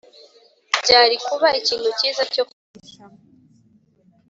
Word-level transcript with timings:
byari 0.83 1.15
kuba 1.25 1.47
ikintu 1.59 1.89
cyiza 1.97 2.23
cyo 2.33 2.43
kwihisha, 2.49 3.03